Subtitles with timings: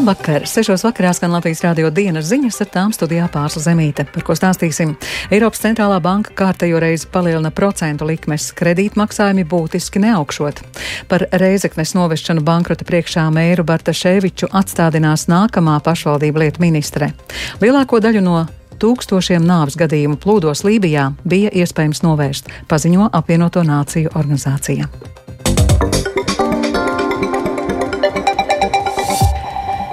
[0.00, 0.46] Labvakar!
[0.48, 4.94] Sešos vakarā skan Latvijas rādio dienas ziņas ar tām studijā pārsla zemīte, par ko stāstīsim.
[5.28, 10.64] Eiropas centrālā banka kārtējo reizi palielina procentu likmes, kredītmaksājumi būtiski neaugšot.
[11.10, 17.12] Par reizeknes novešanu bankrota priekšā mēru Bartaševiču atstādinās nākamā pašvaldība lietu ministre.
[17.60, 18.40] Lielāko daļu no
[18.80, 24.88] tūkstošiem nāves gadījumu plūdos Lībijā bija iespējams novērst, paziņo apvienoto nāciju organizācija.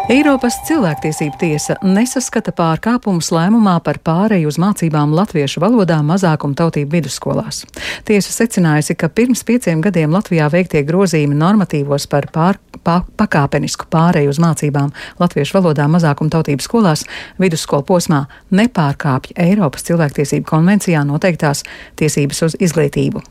[0.08, 7.66] Eiropas cilvēktiesība tiesa nesaskata pārkāpumus lēmumā par pāreju uz mācībām latviešu valodā mazākuma tautību vidusskolās.
[8.08, 12.56] Tiesa secinājusi, ka pirms pieciem gadiem Latvijā veiktie grozījumi normatīvos par pār,
[12.88, 17.04] pā, pakāpenisku pāreju uz mācībām latviešu valodā mazākuma tautību skolās
[17.36, 18.22] vidusskolu posmā
[18.56, 21.66] nepārkāpj Eiropas cilvēktiesību konvencijā noteiktās
[22.00, 23.26] tiesības uz izglītību.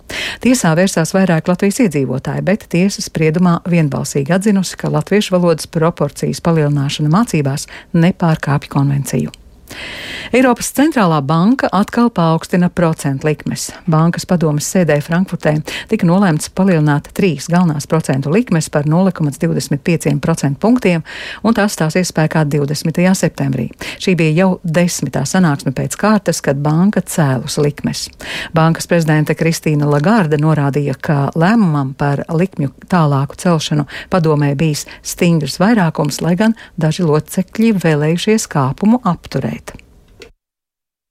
[0.45, 6.66] Tiesā vērsās vairāk Latvijas iedzīvotāji, bet tiesas spriedumā vienbalsīgi atzinusi, ka latviešu valodas proporcijas palielināšana
[6.67, 9.31] palielināšana mācībās nepārkāpj konvenciju.
[10.35, 13.69] Eiropas centrālā banka atkal paaugstina procentu likmes.
[13.87, 15.53] Bankas padomas sēdē Frankfurtē
[15.91, 21.05] tika nolēmts palielināt trīs galvenās procentu likmes par 0,25% punktiem,
[21.47, 23.01] un tās stāsies spēkā 20.
[23.15, 23.69] septembrī.
[24.03, 28.09] Šī bija jau desmitā sanāksme pēc kārtas, kad banka cēlus likmes.
[28.57, 36.21] Bankas prezidente Kristīna Lagarde norādīja, ka lēmumam par likmju tālāku celšanu padomē bijis stingrs vairākums,
[36.21, 39.56] lai gan daži locekļi vēlējušies kāpumu apturēt.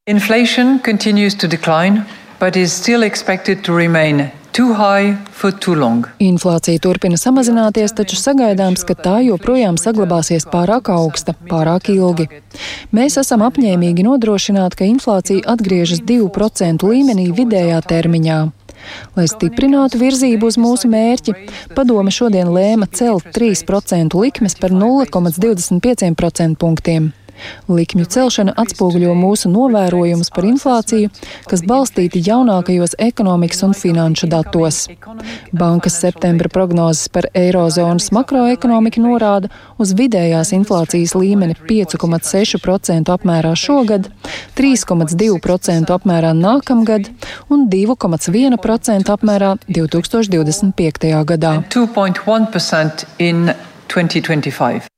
[0.07, 2.05] Inflation continues to decline,
[2.39, 4.31] but is still expected to remain
[6.23, 12.29] Inflācija turpina samazināties, taču sagaidāms, ka tā joprojām saglabāsies pārāk augsta, pārāk ilgi.
[12.95, 18.39] Mēs esam apņēmīgi nodrošināt, ka inflācija atgriežas 2% līmenī vidējā termiņā.
[19.17, 21.35] Lai stiprinātu virzību uz mūsu mērķi,
[21.75, 27.11] padome šodien lēma celt 3% likmes par 0,25% punktiem.
[27.67, 31.09] Likmju celšana atspoguļo mūsu novērojumus par inflāciju,
[31.49, 34.85] kas balstīti jaunākajos ekonomikas un finanšu datos.
[35.51, 39.51] Bankas septembra prognozes par eirozonas makroekonomiku norāda
[39.81, 44.09] uz vidējās inflācijas līmeni 5,6% apmērā šogad,
[44.57, 47.11] 3,2% apmērā nākamgad
[47.49, 51.13] un 2,1% apmērā 2025.
[51.33, 51.55] gadā.
[51.69, 53.47] 2,1% in
[53.91, 54.94] 2025.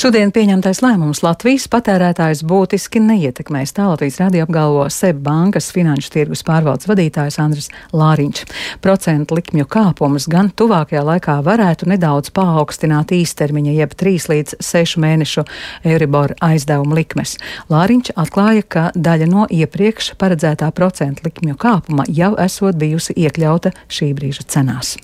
[0.00, 3.74] Šodien pieņemtais lēmums Latvijas patērētājs būtiski neietekmēs.
[3.76, 8.46] Tā Latvijas radio apgalvo SEB bankas finanšu tirgus pārvaldes vadītājs Andris Lāriņš.
[8.80, 15.44] Procentu likmju kāpumus gan tuvākajā laikā varētu nedaudz paaugstināt īstermiņa, jeb 3 līdz 6 mēnešu
[15.92, 17.36] Euribor aizdevuma likmes.
[17.68, 24.14] Lāriņš atklāja, ka daļa no iepriekš paredzētā procentu likmju kāpuma jau esot bijusi iekļauta šī
[24.16, 24.96] brīža cenās.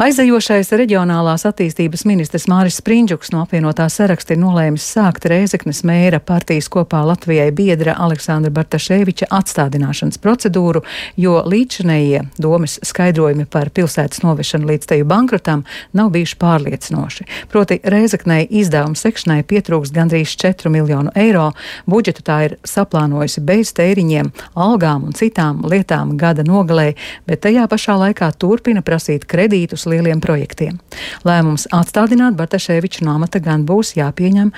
[0.00, 6.70] Aizejošais reģionālās attīstības ministrs Māris Sprindžuks no apvienotā saraksta ir nolēmis sākt Rēzeknes mēra partijas
[6.72, 10.80] kopā Latvijai biedra Aleksandra Bartaševiča atstādināšanas procedūru,
[11.20, 17.28] jo līdšanējie domas skaidrojumi par pilsētas novešanu līdz teju bankrotam nav bijuši pārliecinoši.
[17.52, 21.50] Proti Rēzeknei izdevuma sekšanai pietrūks gandrīz 4 miljonu eiro,
[21.84, 26.94] budžetu tā ir saplānojusi bez tēriņiem, algām un citām lietām gada nogalē,
[27.28, 30.78] bet tajā pašā laikā turpina prasīt kredītus uz lieliem projektiem.
[31.26, 34.52] Lēmums atstādināt Bartaševiču no amata gan būs jāpieņem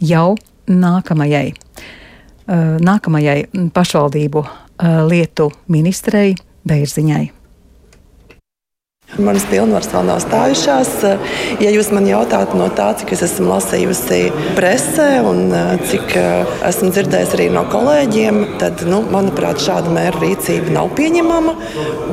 [0.00, 0.32] jau
[0.70, 3.38] nākamajai, uh, nākamajai
[3.74, 6.34] pašvaldību uh, lietu ministrei
[6.68, 7.41] Bērziņai.
[9.22, 10.90] Manas pilnvaras vēl nav stājušās.
[11.62, 14.18] Ja jūs man jautājat no tā, cik es esmu lasījusi
[14.56, 20.18] presē un eh, cik eh, esmu dzirdējis arī no kolēģiem, tad, nu, manuprāt, šāda mēra
[20.22, 21.54] rīcība nav pieņemama.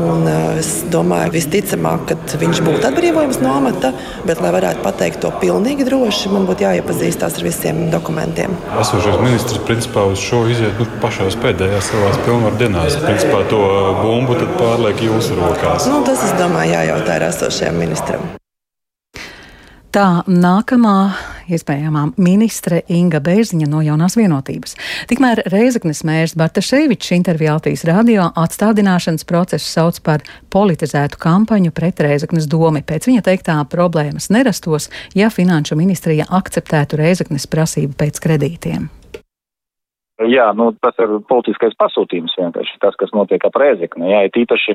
[0.06, 3.94] Un, eh, es domāju, visticamāk, ka viņš būtu atbrīvojams no amata,
[4.28, 8.54] bet, lai varētu pateikt to pilnīgi droši, man būtu jāiepazīstās ar visiem dokumentiem.
[8.84, 13.00] Esošais ministrs principā uz šo iziet nu, pašās pēdējās savās pilnvaru dienās.
[13.02, 13.64] Principā to
[14.04, 15.88] bumbu pārliek jūsu rokās.
[15.90, 18.30] Nu, tas, es domāju, jā, jājautā ir esošajam ministram.
[19.90, 20.98] Tā nākamā
[21.50, 24.76] iespējamā ministre Inga Bērziņa no jaunās vienotības.
[25.10, 30.22] Tikmēr Reizeknes mērs Bartaševičs intervijā Latvijas radio atstādināšanas procesu sauc par
[30.54, 32.84] politizētu kampaņu pret Reizeknes domi.
[32.86, 38.92] Pēc viņa teiktā problēmas nerastos, ja finanšu ministrija akceptētu Reizeknes prasību pēc kredītiem.
[40.28, 44.10] Jā, nu, tas ir politiskais pasūtījums vienkārši tas, kas notiek ap Rēzekni.
[44.12, 44.74] Jā, it īpaši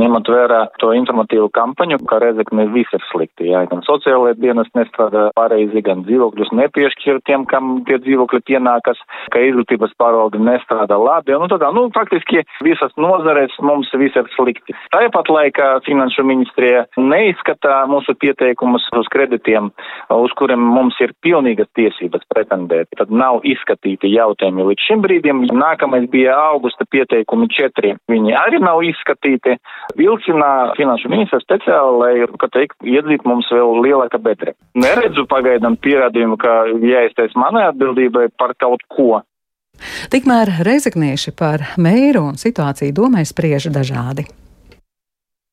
[0.00, 3.50] ņemot vērā to informatīvu kampaņu, ka Rēzekni viss ir slikti.
[3.50, 9.02] Jā, gan sociālajie dienas nestrādā pareizi, gan dzīvokļus nepiešķir tiem, kam tie dzīvokļi pienākas,
[9.34, 11.36] ka izglītības pārvalde nestrādā labi.
[11.36, 14.72] Nu, tādā, nu, faktiski visas nozares mums viss ir slikti.
[14.96, 19.68] Tāpat laikā Finanšu ministrija neizskatā mūsu pieteikumus uz kreditiem,
[20.16, 22.88] uz kuriem mums ir pilnīgas tiesības pretendēt.
[22.96, 25.44] Tad nav izskatīti jautājumi līdz šim brīdim.
[25.56, 27.94] Nākamais bija augusta pieteikumi četri.
[28.10, 29.56] Viņi arī nav izskatīti.
[29.98, 34.56] Vilcinā finanšu ministra speciāli, lai, ka teikt, iedzīt mums vēl lielāka bedre.
[34.78, 39.22] Neredzu pagaidām pierādījumu, ka jāiztais manai atbildībai par kaut ko.
[40.12, 44.24] Tikmēr reizeknieši par mēru un situāciju domē spriež dažādi.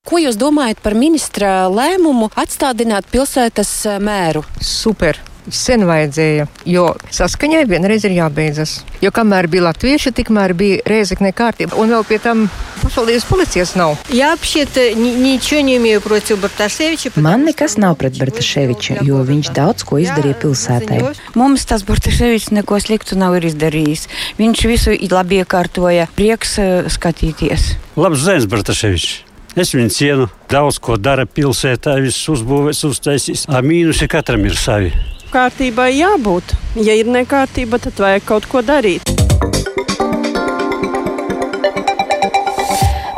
[0.04, 3.72] Ko jūs domājat par ministra lēmumu atstādināt pilsētas
[4.04, 4.44] mēru?
[4.60, 5.33] Super!
[5.51, 8.81] Sen vajadzēja, jo saskaņai vienreiz ir jābeidzas.
[9.04, 12.45] Jo kamēr bija latvieši, tikmēr bija reizekne kārtība, un vēl pie tam
[12.84, 13.98] pašvaldības policijas nav.
[17.24, 21.01] Man nekas nav pret Bartaševiču, jo viņš daudz ko izdarīja pilsētai.
[21.40, 24.07] Mums tas Bartaševičs neko sliktu nav izdarījis.
[24.39, 26.57] Viņš visu labi iekārtoja, prieks
[26.96, 27.74] skatīties.
[28.00, 29.22] Labs zēns, Bartaševičs!
[29.54, 30.30] Es viņu cienu.
[30.50, 33.46] Daudz ko dara pilsētā, viss uzbūvēts, uztaisīts.
[33.62, 34.89] Mīnusi katram ir savi
[35.34, 36.56] kārtībai jābūt.
[36.86, 39.23] Ja ir nekārtība, tad vajag kaut ko darīt.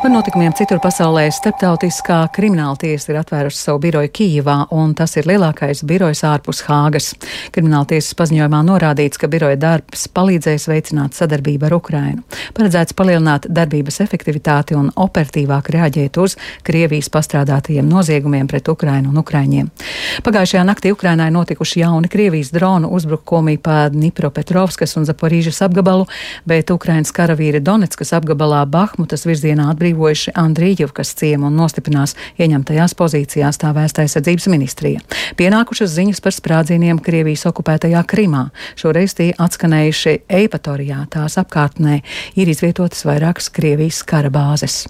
[0.06, 5.26] Par notikumiem citur pasaulē starptautiskā krimināla tiesa ir atvērusi savu biroju Kīvā, un tas ir
[5.26, 7.08] lielākais birojs ārpus Hāgas.
[7.56, 12.22] Krimināla tiesas paziņojumā norādīts, ka biroja darbs palīdzēs veicināt sadarbību ar Ukrainu.
[12.54, 16.38] Paredzēts palielināt darbības efektivitāti un operatīvāk reaģēt uz
[16.70, 19.74] Krievijas pastrādātajiem noziegumiem pret Ukrainu un Ukraiņiem.
[20.22, 26.06] Pagājušajā naktī Ukrainai notikuši jauni Krievijas dronu uzbrukumi pa Dnipropetrovskas un Zaporīžas apgabalu,
[26.46, 33.60] bet Ukrainas karavīri Donetskas apgabalā Bahmutas virzienā atbrīvoja atbrīvojuši Andrījevkas ciemu un nostiprinās ieņemtajās pozīcijās
[33.62, 35.00] tā vēsta aizsardzības ministrija.
[35.40, 38.50] Pienākušas ziņas par sprādzieniem Krievijas okupētajā Krimā.
[38.76, 42.02] Šoreiz tie atskanējuši Eipatorijā, tās apkārtnē
[42.36, 44.86] ir izvietotas vairākas Krievijas kara bāzes.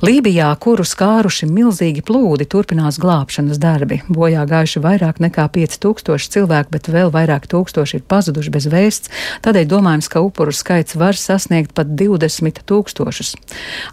[0.00, 3.98] Lībijā, kuru skāruši milzīgi plūdi, turpinās glābšanas darbi.
[4.08, 9.12] Bojā gājuši vairāk nekā 5000 cilvēku, bet vēl vairāk tūkstoši ir pazuduši bez vēsts.
[9.44, 13.34] Tādēļ domājams, ka upuru skaits var sasniegt pat 20 tūkstošus.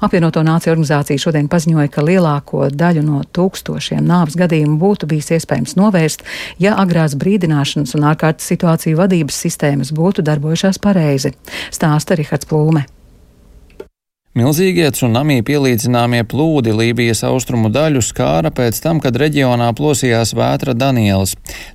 [0.07, 5.75] Apvienoto nāciju organizācija šodien paziņoja, ka lielāko daļu no tūkstošiem nāves gadījumu būtu bijis iespējams
[5.75, 6.23] novērst,
[6.63, 11.35] ja agrās brīdināšanas un ārkārtas situāciju vadības sistēmas būtu darbojušās pareizi.
[11.67, 12.87] Stāsta Rihards Plūme.
[14.37, 21.31] Milzīgie tsunami pielīdzināmie plūdi Lībijas austrumu daļu skāra pēc tam, kad reģionā plosījās vētra Danielas.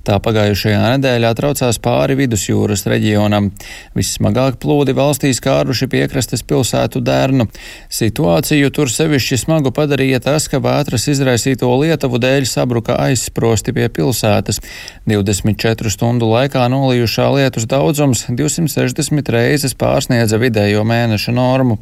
[0.07, 3.49] Tā pagājušajā nedēļā traucās pāri vidusjūras reģionam.
[3.97, 7.49] Vissmagāk plūdi valstī skāruši piekrastes pilsētu Dērnu.
[7.91, 14.61] Situāciju tur sevišķi smagu padarīja tas, ka vētras izraisīto lietuvu dēļ sabruka aizsprosti pie pilsētas.
[15.09, 21.81] 24 stundu laikā nolījušā lietus daudzums 260 reizes pārsniedza vidējo mēneša normu.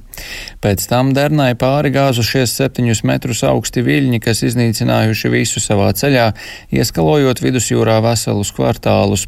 [0.62, 6.30] Pēc Pēc tam Dernai pāri gāzušies septiņus metrus augsti viļņi, kas iznīcinājuši visu savā ceļā,
[6.72, 9.26] ieskalojot vidusjūrā veselus kvartālus.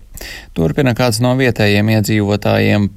[0.56, 2.88] Turpina kāds no vietējiem iedzīvotājiem.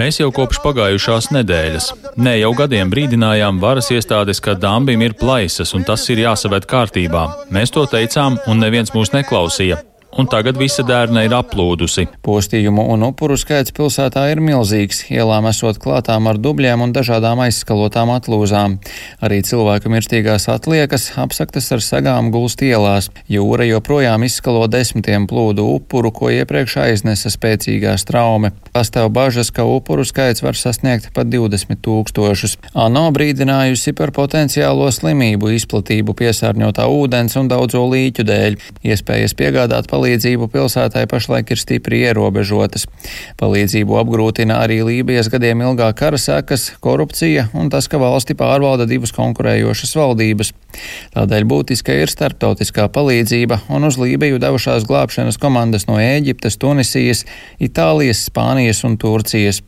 [0.00, 5.76] Mēs jau kopš pagājušās nedēļas, ne jau gadiem brīdinājām varas iestādes, ka dambim ir plaisas
[5.76, 7.28] un tas ir jāsaved kārtībā.
[7.52, 9.82] Mēs to teicām, un neviens mūs neklausīja
[10.18, 12.06] un tagad visa dērna ir aplūdusi.
[12.26, 18.10] Postījumu un upuru skaits pilsētā ir milzīgs, ielām esot klātām ar dubļiem un dažādām aizskalotām
[18.16, 18.78] atlūzām.
[19.24, 23.10] Arī cilvēku mirstīgās atliekas apsaktas ar segām gulst ielās.
[23.30, 28.52] Jūra joprojām izskalo desmitiem plūdu upuru, ko iepriekš aiznesa spēcīgā straume.
[28.74, 32.58] Pastāv bažas, ka upuru skaits var sasniegt pat 20 tūkstošus.
[32.74, 38.60] ANO brīdinājusi par potenciālo slimību izplatību piesārņotā ūdens un daudzo līķu dēļ.
[38.90, 42.86] Iespējas piegādāt palīdzību palīdzību pilsētai pašlaik ir stipri ierobežotas.
[43.40, 49.12] Palīdzību apgrūtina arī Lībijas gadiem ilgā kara sekas, korupcija un tas, ka valsti pārvalda divas
[49.16, 50.54] konkurējošas valdības.
[51.16, 57.26] Tādēļ būtiska ir starptautiskā palīdzība, un uz Lībiju devušās glābšanas komandas no Ēģiptes, Tunisijas,
[57.60, 59.60] Itālijas, Spānijas un Turcijas.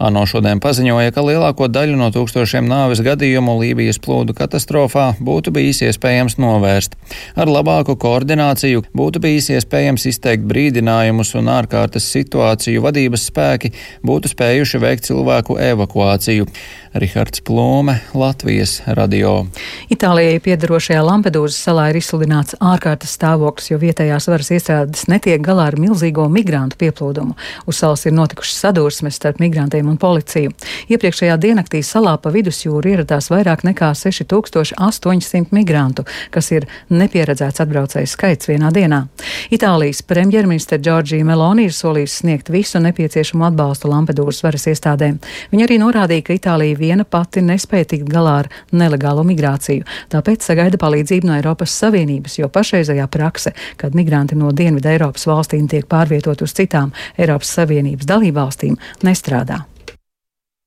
[0.00, 5.82] ANO šodien paziņoja, ka lielāko daļu no tūkstošiem nāves gadījumu Lībijas plūdu katastrofā būtu bijis
[5.88, 6.96] iespējams novērst.
[7.36, 13.74] Ar labāku koordināciju būtu bijis iespējams izteikt brīdinājumus un ārkārtas situāciju vadības spēki
[14.06, 16.48] būtu spējuši veikt cilvēku evakuāciju.
[16.90, 19.44] Rihards Plūme, Latvijas radio.
[19.94, 25.78] Itālijai piedarošajā Lampedūzas salā ir izsludināts ārkārtas stāvoklis, jo vietējās varas iestādes netiek galā ar
[25.78, 27.36] milzīgo migrantu pieplūdumu.
[27.70, 30.54] Uz salas ir notikušas sadursmes starp migrantiem un policiju.
[30.90, 38.50] Iepriekšējā diennaktī salā pa vidusjūru ieradās vairāk nekā 6800 migrantu, kas ir nepieredzēts atbraucēju skaits
[38.50, 39.02] vienā dienā.
[39.50, 45.18] Itālijas premjerministra Džordžija Meloni ir solījusi sniegt visu nepieciešamo atbalstu Lampedūzas varas iestādēm.
[45.50, 50.78] Viņa arī norādīja, ka Itālija viena pati nespēja tikt galā ar nelegālo migrāciju, tāpēc sagaida
[50.80, 56.44] palīdzību no Eiropas Savienības, jo pašreizējā prakse, kad migranti no Dienvidu Eiropas valstīm tiek pārvietot
[56.44, 59.69] uz citām Eiropas Savienības dalībvalstīm, nestrādā döda.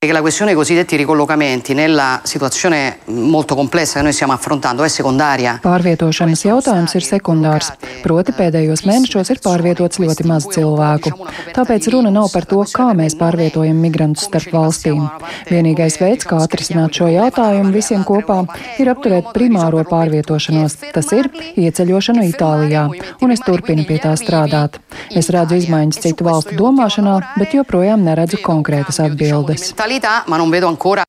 [0.06, 4.88] Che la questione dei cosiddetti ricollocamenti nella situazione molto complessa che noi stiamo affrontando è
[4.88, 5.60] secondaria.
[5.62, 7.70] Pārvietošanas jautājums ir sekundārs,
[8.02, 11.12] proti pēdējos mēnešos ir pārvietots ļoti maz cilvēku.
[11.54, 15.04] Tāpēc runa nav par to, kā mēs pārvietojam migrantus starp valstīm.
[15.50, 18.42] Vienīgais veids, kā atrisināt šo jautājumu visiem kopā,
[18.82, 22.88] ir apturēt primāro pārvietošanos, tas ir ieceļošanu Itālijā,
[23.22, 24.80] un es turpinu pie tā strādāt.
[25.14, 30.66] Es redzu izmaiņas citu valstu domāšanā, bet joprojām neredzu konkrētas atbildes qualità, ma non vedo
[30.66, 31.02] ancora.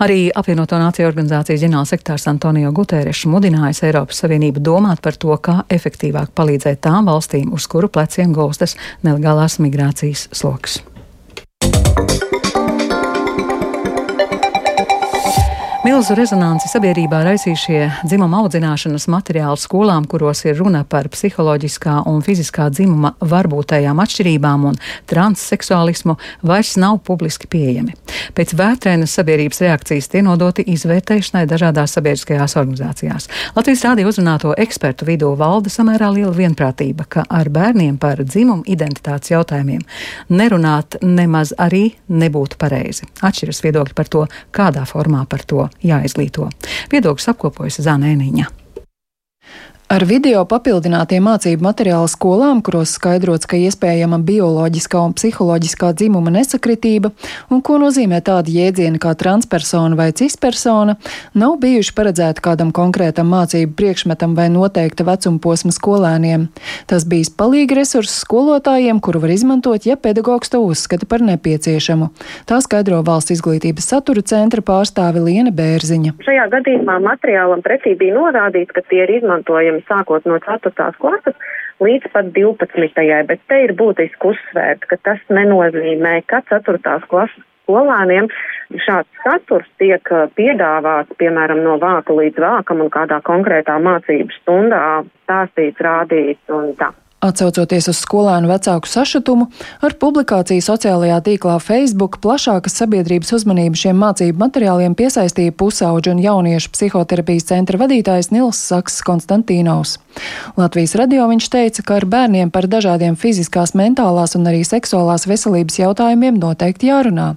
[0.00, 6.32] Arī apvienoto nāciju organizācijas ģenerālsekretārs Antonio Guterres mudinājis Eiropas Savienību domāt par to, kā efektīvāk
[6.36, 10.80] palīdzēt tām valstīm, uz kuru pleciem gulstas nelegālās migrācijas sloks.
[15.90, 22.68] Milzu rezonanci sabiedrībā raisījušie dzimuma audzināšanas materiāli skolām, kuros ir runa par psiholoģiskā un fiziskā
[22.70, 24.78] dzimuma varbūtējām atšķirībām un
[25.10, 26.14] transseksuālismu,
[26.46, 27.96] vairs nav publiski pieejami.
[28.38, 33.26] Pēc vētrēnas sabiedrības reakcijas tie nodoti izvērtēšanai dažādās sabiedriskajās organizācijās.
[33.58, 39.34] Latvijas rādio uzrunāto ekspertu vidū valda samērā liela vienprātība, ka ar bērniem par dzimumu identitātes
[39.34, 39.82] jautājumiem
[40.30, 43.10] nerunāt nemaz arī nebūtu pareizi.
[43.26, 46.48] Atšķiras viedokļi par to, kādā formā par to jāizglīto.
[46.92, 48.59] Viedoklis apkopojas Zānēniņa.
[49.90, 57.08] Ar video papildinātiem mācību materiālu skolām, kuros skaidrots, ka iespējama bioloģiskā un psiholoģiskā dzimuma nesakritība
[57.50, 60.94] un ko nozīmē tādi jēdzieni kā transpersona vai cispersona,
[61.34, 66.46] nav bijuši paredzēti kādam konkrētam mācību priekšmetam vai noteikta vecuma posma skolēniem.
[66.86, 72.12] Tas bijis palīgi resurss skolotājiem, kuru var izmantot, ja pedagogs to uzskata par nepieciešamu.
[72.46, 76.14] Tā skaidro valsts izglītības satura centra pārstāve Liena Bērziņa.
[76.30, 80.90] Šajā gadījumā materiālam pretī bija norādīts, ka tie ir izmantojami sākot no 4.
[81.00, 81.36] klases
[81.80, 83.06] līdz pat 12.
[83.28, 86.98] bet te ir būtiski uzsvērt, ka tas nenozīmē, ka 4.
[87.08, 88.28] klases skolēniem
[88.84, 90.02] šāds saturs tiek
[90.38, 94.82] piedāvāts, piemēram, no vāka līdz vākam un kādā konkrētā mācību stundā
[95.24, 96.92] stāstīts, rādīts un tā.
[97.20, 99.50] Atcaucoties uz skolēnu vecāku sašutumu,
[99.84, 106.70] ar publikāciju sociālajā tīklā Facebook plašākas sabiedrības uzmanību šiem mācību materiāliem piesaistīja pusauģu un jauniešu
[106.72, 109.98] psihoterapijas centra vadītājs Nils Saks Konstantīnovs.
[110.56, 115.76] Latvijas radio viņš teica, ka ar bērniem par dažādiem fiziskās, mentālās un arī seksuālās veselības
[115.82, 117.34] jautājumiem noteikti jārunā.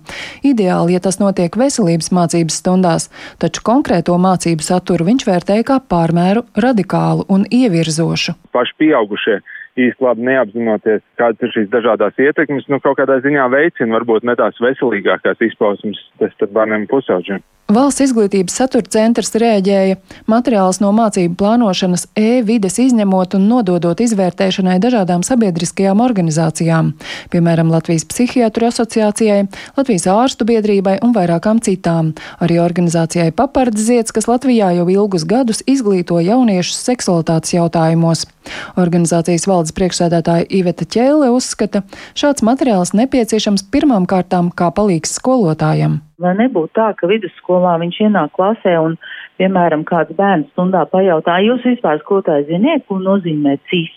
[0.47, 3.09] Ideāli, ja tas notiek veselības mācības stundās,
[3.43, 8.37] taču konkrēto mācību saturu viņš vērtēja kā pārmēru radikālu un ievirzošu.
[8.55, 9.41] Paši pieaugušie
[9.79, 14.37] īsti labi neapzinoties, kādas ir šīs dažādās ietekmes, nu kaut kādā ziņā veicina varbūt ne
[14.39, 17.43] tās veselīgākās izpausmes starp bērniem un pusauģiem.
[17.71, 19.95] Valsts izglītības satura centrs rēģēja
[20.29, 26.91] materiālus no mācību plānošanas e-vides izņemot un nododot izvērtēšanai dažādām sabiedriskajām organizācijām,
[27.31, 29.47] piemēram, Latvijas psihiatru asociācijai,
[29.79, 32.11] Latvijas ārstu biedrībai un vairākām citām,
[32.43, 38.27] arī organizācijai Papardziets, kas Latvijā jau ilgus gadus izglīto jauniešus seksualitātes jautājumos.
[38.75, 41.83] Organizācijas valdes priekšsēdētāja Iveta Ķēle uzskata,
[42.19, 46.01] šāds materiāls nepieciešams pirmām kārtām kā palīgs skolotājam.
[46.19, 48.97] Lai nebūtu tā, ka vidusskolā viņš ienāk klasē un,
[49.39, 53.91] piemēram, kāds bērns stundā pajautā, jūs vispār skolotāji ziniet, ko nozīmē cis?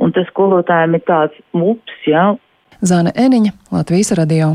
[0.00, 2.34] Un tas skolotājiem ir tāds ups, jā.
[2.80, 4.54] Zāne Eniņa, Latvijas radio.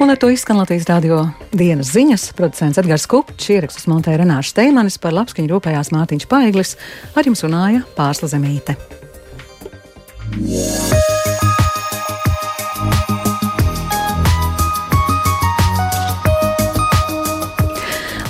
[0.00, 2.30] Un ar to izskan Latvijas radio dienas ziņas.
[2.38, 6.72] Producents Edgars Kupčs, ierakstus montēja Renāša Steimanis, par labskaņu rūpējās Mārtiņš Paiglis,
[7.12, 8.78] ar jums runāja Pārsla Zemīte.
[10.40, 11.09] Yeah.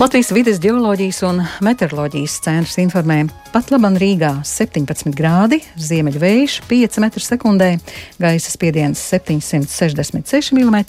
[0.01, 3.19] Latvijas vides geoloģijas un meteoroloģijas centrs informē,
[3.53, 7.69] pat labam Rīgā 17 grādi, ziemeļvējš 5 m2,
[8.17, 10.81] gaisa spiediens 766 mm,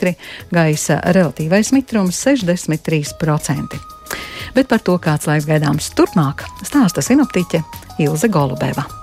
[0.56, 3.84] gaisa relatīvais mitrums 63%.
[4.56, 7.66] Bet par to, kāds laiks gaidāms turpmāk, stāsta sinoptiķe
[8.08, 9.01] Ilze Golubeva.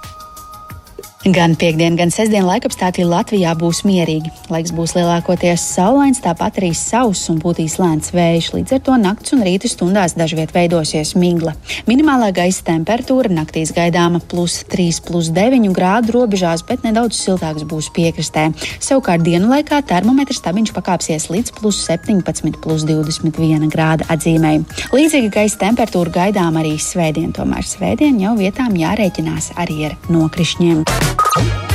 [1.28, 4.30] Gan piekdien, gan sestdien laikapstākļi Latvijā būs mierīgi.
[4.48, 8.46] Laiks būs lielākoties saulains, tāpat arī sauss un būtīs lēns vējš.
[8.54, 11.52] Līdz ar to nakts un rīta stundās dažviet veidosies migla.
[11.90, 17.90] Minimālā gaisa temperatūra naktīs gaidāma plus 3, plus 9 grādu robežās, bet nedaudz siltāks būs
[17.92, 18.46] piekrastē.
[18.78, 24.64] Savukārt dienu laikā termometrs stabiņš pakāpsies līdz plus 17, plus 21 grāda atzīmēji.
[24.96, 30.86] Līdzīga gaisa temperatūra gaidām arī svētdien, tomēr svētdien jau vietām jārēķinās arī ar nokrišņiem.
[31.20, 31.67] Oh.